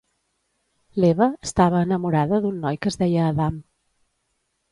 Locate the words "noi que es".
2.65-2.99